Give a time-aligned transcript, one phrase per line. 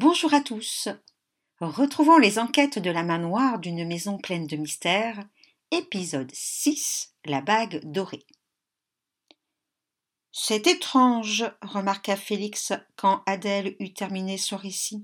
[0.00, 0.86] Bonjour à tous.
[1.58, 3.18] Retrouvons les enquêtes de la main
[3.58, 5.26] d'une maison pleine de mystères,
[5.72, 8.24] épisode 6 La bague dorée.
[10.30, 15.02] C'est étrange, remarqua Félix quand Adèle eut terminé son récit.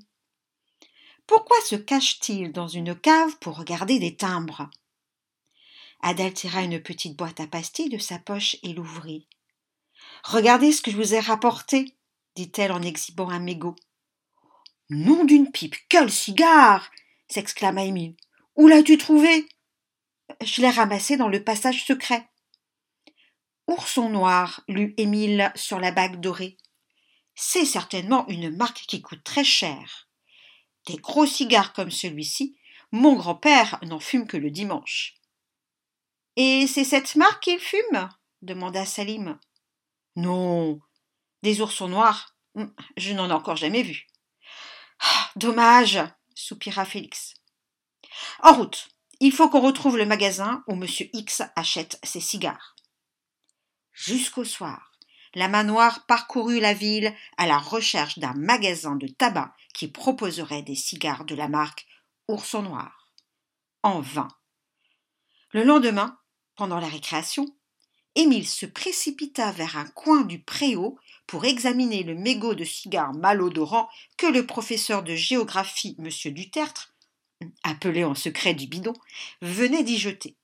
[1.27, 4.71] Pourquoi se cache-t-il dans une cave pour regarder des timbres?
[6.03, 9.27] Adèle tira une petite boîte à pastilles de sa poche et l'ouvrit.
[10.23, 11.97] Regardez ce que je vous ai rapporté,
[12.37, 13.75] dit-elle en exhibant un mégot.
[14.91, 16.91] Nom d'une pipe, quel cigare
[17.29, 18.17] s'exclama Émile.
[18.57, 19.47] Où l'as-tu trouvé?
[20.43, 22.29] Je l'ai ramassé dans le passage secret.
[23.67, 26.59] Ourson noir, lut Émile sur la bague dorée.
[27.35, 30.09] C'est certainement une marque qui coûte très cher.
[30.87, 32.57] Des gros cigares comme celui-ci,
[32.93, 35.15] mon grand-père n'en fume que le dimanche.
[36.37, 38.09] Et c'est cette marque qu'il fume?
[38.43, 39.39] demanda Salim.
[40.17, 40.79] Non,
[41.43, 44.07] des oursons noirs, hum, je n'en ai encore jamais vu.
[45.37, 46.01] Dommage,
[46.35, 47.35] soupira Félix.
[48.43, 48.89] En route,
[49.21, 50.87] il faut qu'on retrouve le magasin où M.
[51.13, 52.77] X achète ses cigares.
[53.93, 54.93] Jusqu'au soir,
[55.35, 60.63] la main noire parcourut la ville à la recherche d'un magasin de tabac qui proposerait
[60.63, 61.87] des cigares de la marque
[62.29, 63.11] Ourson Noir.
[63.83, 64.29] En vain.
[65.51, 66.19] Le lendemain,
[66.57, 67.47] pendant la récréation,
[68.17, 73.89] Émile se précipita vers un coin du préau pour examiner le mégot de cigare malodorant
[74.17, 76.09] que le professeur de géographie, M.
[76.33, 76.95] Dutertre,
[77.63, 78.93] appelé en secret du bidon,
[79.43, 80.37] venait d'y jeter.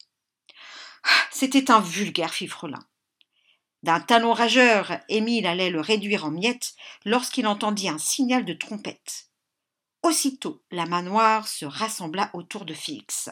[1.30, 2.84] C'était un vulgaire fifrelin.
[3.82, 6.74] D'un talon rageur, Émile allait le réduire en miettes
[7.04, 9.30] lorsqu'il entendit un signal de trompette.
[10.02, 13.30] Aussitôt, la main noire se rassembla autour de Félix.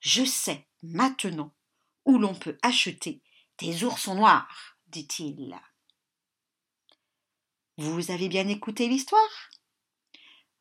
[0.00, 1.52] Je sais, maintenant,
[2.04, 3.22] où l'on peut acheter
[3.58, 5.58] des oursons noirs, dit-il.
[7.76, 9.50] Vous avez bien écouté l'histoire?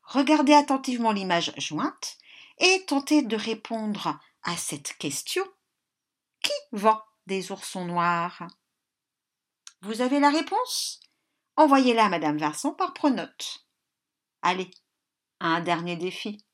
[0.03, 2.17] Regardez attentivement l'image jointe
[2.59, 5.43] et tentez de répondre à cette question.
[6.41, 8.47] Qui vend des oursons noirs?
[9.81, 10.99] Vous avez la réponse?
[11.55, 13.67] Envoyez-la à Madame Vincent par pronote.
[14.41, 14.71] Allez,
[15.39, 16.45] un dernier défi.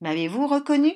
[0.00, 0.94] M'avez-vous reconnu?